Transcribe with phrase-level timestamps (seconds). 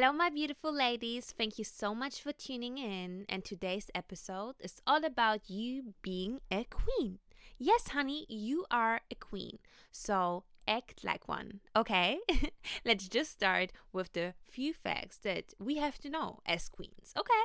[0.00, 1.34] Hello, my beautiful ladies.
[1.36, 3.24] Thank you so much for tuning in.
[3.28, 7.18] And today's episode is all about you being a queen.
[7.58, 9.58] Yes, honey, you are a queen.
[9.90, 12.20] So act like one, okay?
[12.84, 17.44] Let's just start with the few facts that we have to know as queens, okay?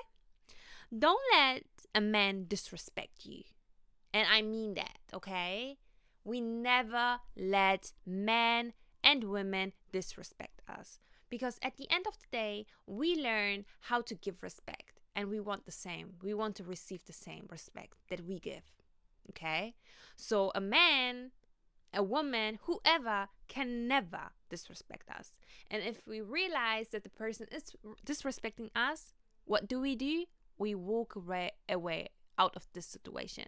[0.95, 1.63] Don't let
[1.95, 3.45] a man disrespect you.
[4.13, 5.79] And I mean that, okay?
[6.23, 8.73] We never let men
[9.03, 10.99] and women disrespect us.
[11.33, 15.39] Because at the end of the day, we learn how to give respect and we
[15.39, 16.13] want the same.
[16.21, 18.61] We want to receive the same respect that we give.
[19.31, 19.73] Okay?
[20.15, 21.31] So a man,
[21.91, 25.31] a woman, whoever can never disrespect us.
[25.71, 27.63] And if we realize that the person is
[28.05, 30.25] disrespecting us, what do we do?
[30.59, 33.47] We walk away, away out of this situation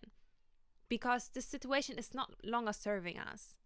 [0.89, 3.57] because this situation is not longer serving us.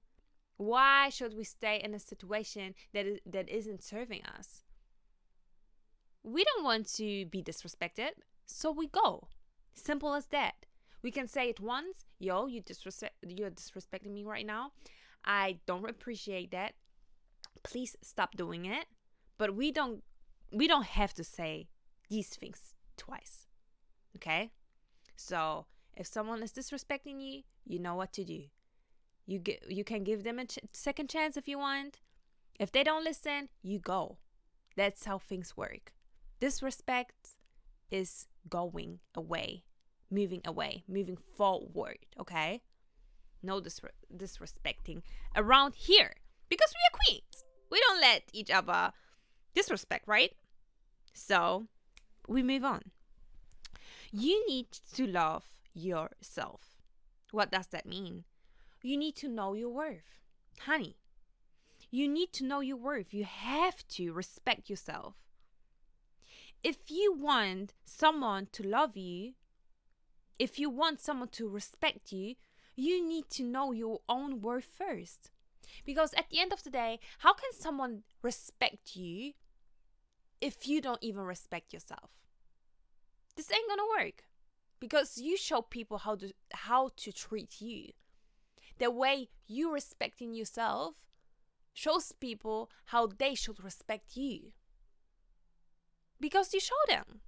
[0.60, 4.64] Why should we stay in a situation that is, that isn't serving us?
[6.22, 8.10] We don't want to be disrespected,
[8.46, 9.30] so we go.
[9.74, 10.66] Simple as that.
[11.02, 14.74] We can say it once, yo, you disrespect you're disrespecting me right now.
[15.24, 16.74] I don't appreciate that.
[17.64, 18.88] Please stop doing it.
[19.38, 20.04] But we don't
[20.52, 21.70] we don't have to say
[22.10, 23.48] these things twice.
[24.18, 24.52] Okay?
[25.16, 28.42] So, if someone is disrespecting you, you know what to do.
[29.30, 32.00] You get you can give them a ch- second chance if you want.
[32.60, 34.18] If they don't listen, you go.
[34.76, 35.94] That's how things work.
[36.40, 37.36] Disrespect
[37.92, 39.66] is going away,
[40.10, 42.64] moving away, moving forward, okay?
[43.44, 45.04] No disre- disrespecting
[45.36, 46.16] around here
[46.50, 47.44] because we are queens.
[47.70, 48.94] We don't let each other
[49.54, 50.34] disrespect, right?
[51.14, 51.68] So,
[52.28, 52.82] we move on.
[54.12, 55.44] You need to love
[55.76, 56.62] yourself.
[57.32, 58.24] What does that mean?
[58.82, 60.22] You need to know your worth.
[60.62, 60.96] Honey,
[61.92, 63.14] you need to know your worth.
[63.14, 65.16] You have to respect yourself.
[66.64, 69.34] If you want someone to love you,
[70.38, 72.36] if you want someone to respect you,
[72.76, 75.32] you need to know your own worth first.
[75.86, 79.34] Because at the end of the day, how can someone respect you
[80.42, 82.12] if you don't even respect yourself?
[83.36, 84.26] This ain't gonna work
[84.80, 87.92] because you show people how to how to treat you
[88.80, 90.96] the way you respecting yourself
[91.74, 94.54] shows people how they should respect you.
[96.20, 97.22] Because you show them.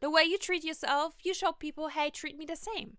[0.00, 2.96] The way you treat yourself, you show people, hey, treat me the same.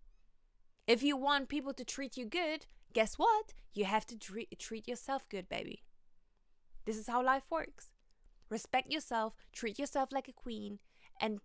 [0.88, 3.54] If you want people to treat you good, guess what?
[3.74, 5.84] You have to treat, treat yourself good, baby.
[6.86, 7.90] This is how life works.
[8.50, 10.80] Respect yourself, treat yourself like a queen,
[11.20, 11.40] and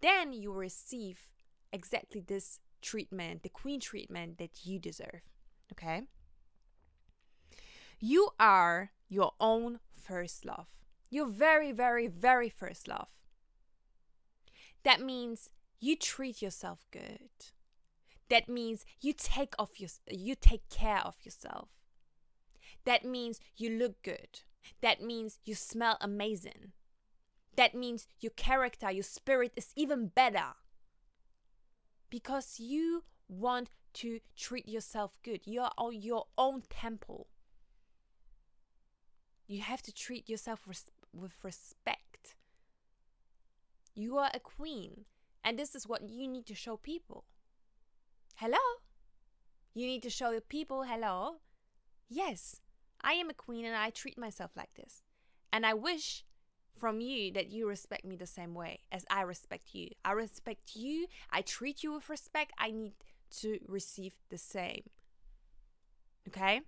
[0.00, 1.28] then you receive
[1.72, 5.20] exactly this treatment, the queen treatment that you deserve.
[5.72, 6.02] Okay?
[8.00, 10.66] You are your own first love.
[11.10, 13.08] Your very, very, very first love.
[14.84, 17.30] That means you treat yourself good.
[18.28, 21.68] That means you take off your you take care of yourself.
[22.84, 24.40] That means you look good.
[24.80, 26.72] That means you smell amazing.
[27.56, 30.54] That means your character, your spirit is even better.
[32.10, 33.68] Because you want
[33.98, 35.40] to treat yourself good.
[35.44, 37.26] You're on your own temple.
[39.46, 42.36] You have to treat yourself res- with respect.
[43.94, 45.06] You are a queen,
[45.42, 47.24] and this is what you need to show people.
[48.36, 48.58] Hello?
[49.74, 51.36] You need to show people, hello?
[52.08, 52.60] Yes,
[53.02, 55.02] I am a queen and I treat myself like this.
[55.52, 56.24] And I wish
[56.76, 59.88] from you that you respect me the same way as I respect you.
[60.04, 62.52] I respect you, I treat you with respect.
[62.58, 62.92] I need
[63.40, 64.82] to receive the same.
[66.28, 66.62] Okay?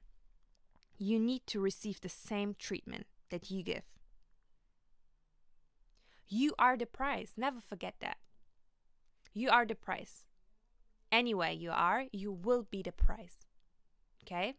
[0.98, 3.84] You need to receive the same treatment that you give.
[6.28, 7.32] You are the price.
[7.36, 8.18] Never forget that.
[9.32, 10.24] You are the price.
[11.10, 13.46] Anyway, you are, you will be the price.
[14.24, 14.54] Okay?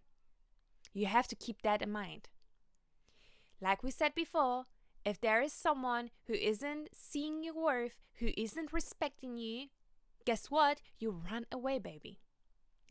[0.94, 2.30] You have to keep that in mind.
[3.62, 4.66] Like we said before,
[5.06, 9.68] if there is someone who isn't seeing your worth, who isn't respecting you,
[10.26, 10.82] guess what?
[11.00, 12.20] You run away, baby.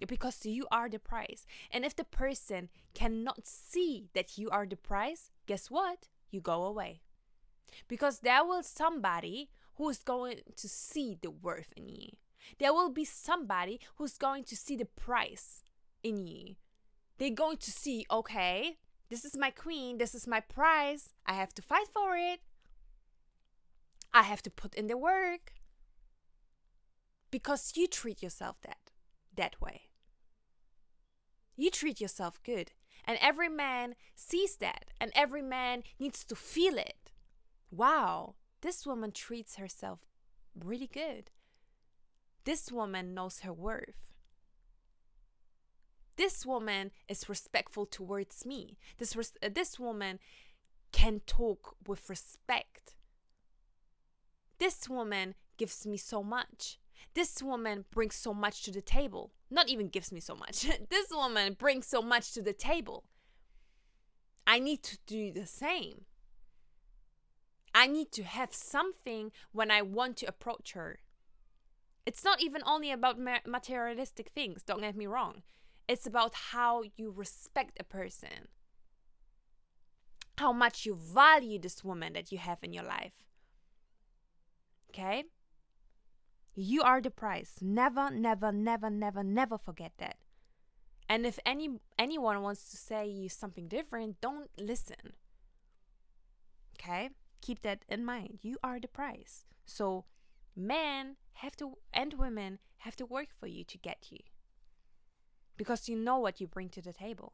[0.06, 1.46] Because you are the prize.
[1.70, 6.08] And if the person cannot see that you are the prize, guess what?
[6.30, 7.02] You go away.
[7.86, 12.10] Because there will somebody who is going to see the worth in you.
[12.58, 15.62] There will be somebody who's going to see the price
[16.02, 16.56] in you.
[17.18, 18.78] They're going to see, okay,
[19.10, 21.10] this is my queen, this is my prize.
[21.26, 22.40] I have to fight for it.
[24.12, 25.52] I have to put in the work
[27.30, 28.90] because you treat yourself that
[29.36, 29.82] that way.
[31.56, 32.72] You treat yourself good,
[33.04, 37.12] and every man sees that, and every man needs to feel it.
[37.70, 40.00] wow, this woman treats herself
[40.54, 41.30] really good.
[42.44, 43.94] This woman knows her worth.
[46.16, 48.76] This woman is respectful towards me.
[48.98, 50.18] This res- uh, this woman
[50.92, 52.94] can talk with respect.
[54.58, 56.79] This woman gives me so much.
[57.14, 59.32] This woman brings so much to the table.
[59.50, 60.62] Not even gives me so much.
[60.90, 63.04] this woman brings so much to the table.
[64.46, 66.04] I need to do the same.
[67.74, 70.98] I need to have something when I want to approach her.
[72.06, 75.42] It's not even only about materialistic things, don't get me wrong.
[75.86, 78.48] It's about how you respect a person,
[80.38, 83.12] how much you value this woman that you have in your life.
[84.90, 85.24] Okay?
[86.54, 87.58] You are the price.
[87.60, 90.16] Never, never, never, never, never forget that.
[91.08, 95.14] And if any anyone wants to say you something different, don't listen.
[96.78, 97.10] Okay?
[97.40, 98.38] Keep that in mind.
[98.42, 99.44] You are the price.
[99.64, 100.04] So
[100.54, 104.18] men have to and women have to work for you to get you.
[105.56, 107.32] Because you know what you bring to the table.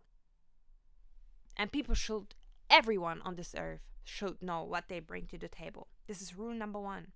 [1.57, 2.35] And people should
[2.71, 5.89] everyone on this earth should know what they bring to the table.
[6.07, 7.09] This is rule number 1.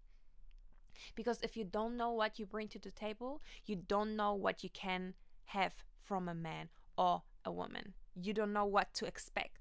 [1.14, 4.62] Because if you don't know what you bring to the table, you don't know what
[4.62, 5.14] you can
[5.46, 7.94] have from a man or a woman.
[8.14, 9.58] You don't know what to expect.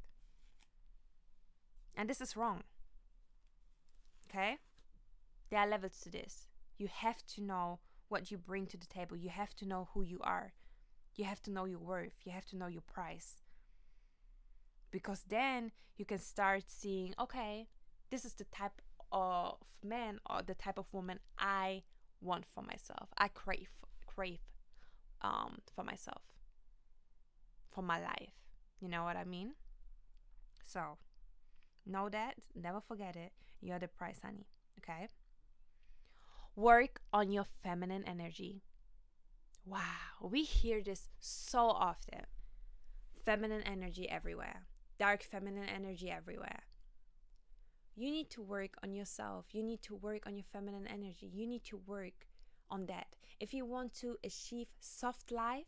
[1.95, 2.63] And this is wrong.
[4.29, 4.57] Okay?
[5.49, 6.47] There are levels to this.
[6.77, 9.17] You have to know what you bring to the table.
[9.17, 10.53] You have to know who you are.
[11.15, 12.13] You have to know your worth.
[12.23, 13.41] You have to know your price.
[14.91, 17.67] Because then you can start seeing okay,
[18.09, 18.81] this is the type
[19.11, 21.83] of man or the type of woman I
[22.21, 23.09] want for myself.
[23.17, 23.69] I crave
[24.05, 24.39] crave
[25.21, 26.21] um for myself.
[27.71, 28.33] For my life.
[28.79, 29.53] You know what I mean?
[30.65, 30.97] So,
[31.85, 33.31] know that, never forget it.
[33.61, 34.47] You're the price, honey.
[34.79, 35.07] Okay?
[36.55, 38.61] Work on your feminine energy.
[39.65, 39.81] Wow,
[40.21, 42.21] we hear this so often.
[43.23, 44.63] Feminine energy everywhere.
[44.97, 46.63] Dark feminine energy everywhere
[47.95, 49.45] you need to work on yourself.
[49.51, 51.29] You need to work on your feminine energy.
[51.33, 52.27] You need to work
[52.69, 53.15] on that.
[53.39, 55.65] If you want to achieve soft life,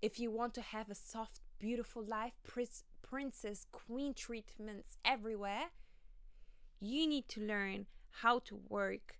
[0.00, 5.70] if you want to have a soft, beautiful life, prince, princess, queen treatments everywhere,
[6.80, 7.86] you need to learn
[8.22, 9.16] how to work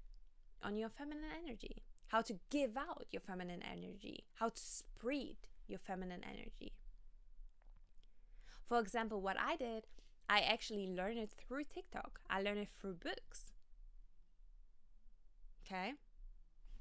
[0.63, 5.79] on your feminine energy, how to give out your feminine energy, how to spread your
[5.79, 6.73] feminine energy.
[8.65, 9.85] For example, what I did,
[10.29, 12.21] I actually learned it through TikTok.
[12.29, 13.53] I learned it through books.
[15.65, 15.93] Okay.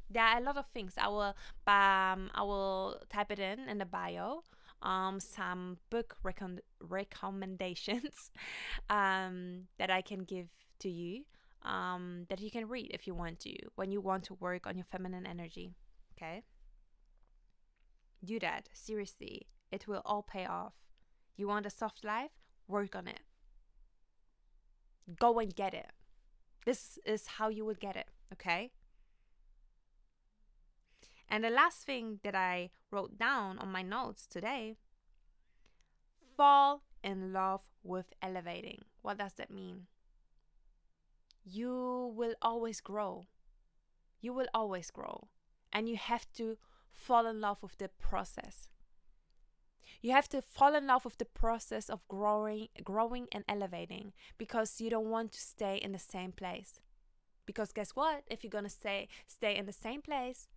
[0.09, 0.93] There are a lot of things.
[0.97, 1.35] I will
[1.67, 4.43] um I will type it in in the bio.
[4.81, 8.29] Um, some book recom- recommendations
[8.91, 11.23] um, that I can give to you
[11.63, 14.75] um, that you can read if you want to when you want to work on
[14.77, 15.73] your feminine energy.
[16.15, 16.43] Okay,
[18.23, 19.47] do that seriously.
[19.71, 20.75] It will all pay off.
[21.35, 22.31] You want a soft life?
[22.67, 23.21] Work on it
[25.19, 25.91] go and get it.
[26.65, 28.71] This is how you would get it, okay?
[31.29, 34.75] And the last thing that I wrote down on my notes today
[36.35, 38.83] fall in love with elevating.
[39.01, 39.87] What does that mean?
[41.43, 43.27] You will always grow.
[44.21, 45.27] You will always grow.
[45.71, 46.57] And you have to
[46.91, 48.69] fall in love with the process.
[50.01, 54.79] You have to fall in love with the process of growing, growing and elevating because
[54.79, 56.79] you don't want to stay in the same place.
[57.45, 58.23] Because guess what?
[58.27, 60.47] If you're gonna stay stay in the same place,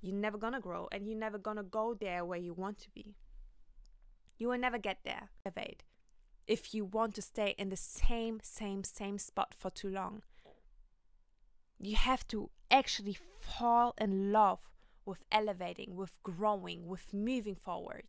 [0.00, 3.16] you're never gonna grow and you're never gonna go there where you want to be.
[4.38, 5.30] You will never get there.
[5.44, 5.82] Elevate.
[6.46, 10.22] If you want to stay in the same, same, same spot for too long.
[11.80, 14.60] You have to actually fall in love
[15.06, 18.04] with elevating, with growing, with moving forward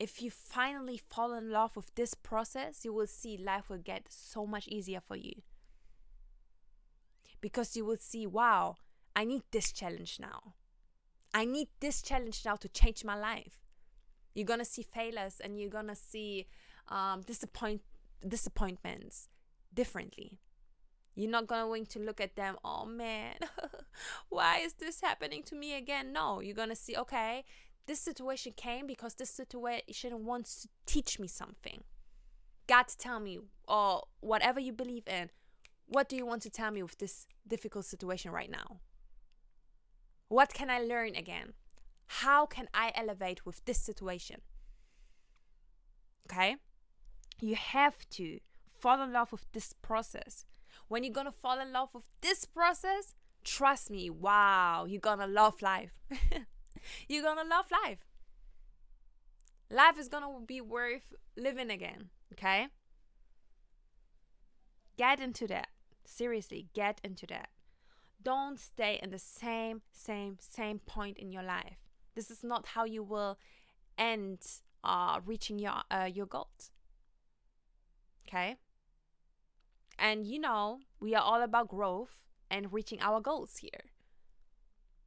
[0.00, 4.06] if you finally fall in love with this process, you will see life will get
[4.08, 5.42] so much easier for you.
[7.42, 8.76] Because you will see, wow,
[9.14, 10.54] I need this challenge now.
[11.34, 13.58] I need this challenge now to change my life.
[14.34, 16.46] You're gonna see failures and you're gonna see
[16.88, 17.82] um, disappoint
[18.26, 19.28] disappointments
[19.72, 20.38] differently.
[21.14, 23.34] You're not going to look at them, oh man,
[24.30, 26.12] why is this happening to me again?
[26.14, 27.44] No, you're gonna see, okay,
[27.90, 31.82] this situation came because this situation wants to teach me something.
[32.68, 35.28] God tell me, or whatever you believe in,
[35.88, 38.76] what do you want to tell me with this difficult situation right now?
[40.28, 41.54] What can I learn again?
[42.06, 44.40] How can I elevate with this situation?
[46.30, 46.58] Okay?
[47.40, 48.38] You have to
[48.78, 50.44] fall in love with this process.
[50.86, 55.60] When you're gonna fall in love with this process, trust me, wow, you're gonna love
[55.60, 55.90] life.
[57.08, 57.98] you're gonna love life.
[59.70, 62.68] Life is gonna be worth living again, okay?
[64.96, 65.68] Get into that.
[66.04, 67.48] Seriously, get into that.
[68.22, 71.78] Don't stay in the same, same, same point in your life.
[72.14, 73.38] This is not how you will
[73.96, 74.40] end
[74.84, 76.70] uh, reaching your uh, your goals.
[78.26, 78.56] Okay.
[79.98, 83.92] And you know, we are all about growth and reaching our goals here.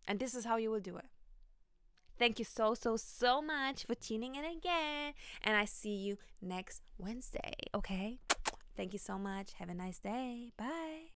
[0.08, 1.06] And this is how you will do it.
[2.20, 5.14] Thank you so, so, so much for tuning in again.
[5.44, 7.54] And I see you next Wednesday.
[7.76, 8.20] Okay.
[8.78, 9.54] Thank you so much.
[9.60, 10.52] Have a nice day.
[10.58, 11.12] Bye.